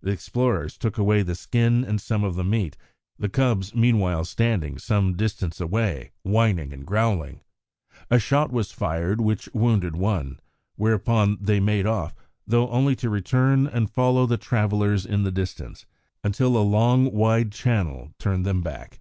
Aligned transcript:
The 0.00 0.12
explorers 0.12 0.78
took 0.78 0.96
away 0.96 1.22
the 1.22 1.34
skin 1.34 1.82
and 1.84 2.00
some 2.00 2.22
of 2.22 2.36
the 2.36 2.44
meat, 2.44 2.76
the 3.18 3.28
cubs 3.28 3.74
meanwhile 3.74 4.24
standing 4.24 4.78
some 4.78 5.16
distance 5.16 5.60
away 5.60 6.12
whining 6.22 6.72
and 6.72 6.86
growling. 6.86 7.40
A 8.08 8.20
shot 8.20 8.52
was 8.52 8.70
fired 8.70 9.20
which 9.20 9.48
wounded 9.52 9.96
one, 9.96 10.38
whereupon 10.76 11.38
they 11.40 11.58
made 11.58 11.84
off, 11.84 12.14
though 12.46 12.68
only 12.70 12.94
to 12.94 13.10
return 13.10 13.66
and 13.66 13.90
follow 13.90 14.24
the 14.24 14.38
travellers 14.38 15.04
in 15.04 15.24
the 15.24 15.32
distance, 15.32 15.84
until 16.22 16.56
a 16.56 16.64
wide, 16.64 17.12
long 17.12 17.50
channel 17.50 18.12
turned 18.20 18.46
them 18.46 18.60
back. 18.62 19.00